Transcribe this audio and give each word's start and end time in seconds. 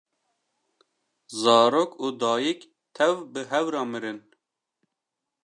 zarok 1.41 1.91
û 2.03 2.05
dayîk 2.21 2.61
tev 2.95 3.15
bi 3.33 3.41
hev 3.51 3.65
re 3.73 3.83
mirin 3.91 4.19